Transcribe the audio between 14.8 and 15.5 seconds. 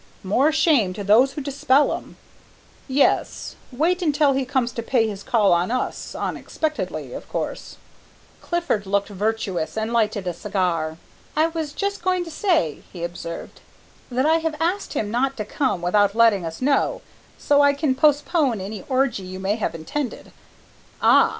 him not to